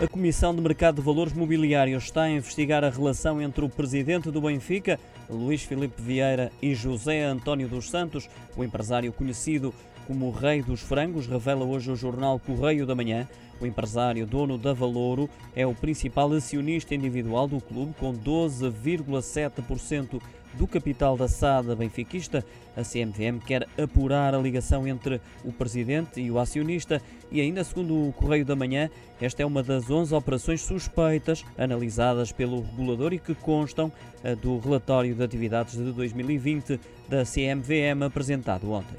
[0.00, 4.30] A Comissão de Mercado de Valores Mobiliários está a investigar a relação entre o presidente
[4.30, 4.96] do Benfica,
[5.28, 9.74] Luís Filipe Vieira, e José António dos Santos, o empresário conhecido
[10.06, 13.28] como o Rei dos Frangos, revela hoje o jornal Correio da Manhã.
[13.60, 20.22] O empresário dono da Valouro é o principal acionista individual do clube, com 12,7%
[20.54, 22.44] do capital da SAD benfiquista.
[22.76, 28.08] A CMVM quer apurar a ligação entre o presidente e o acionista e ainda segundo
[28.08, 28.88] o Correio da Manhã,
[29.20, 33.92] esta é uma das 11 operações suspeitas analisadas pelo regulador e que constam
[34.22, 38.96] eh, do relatório de atividades de 2020 da CMVM apresentado ontem.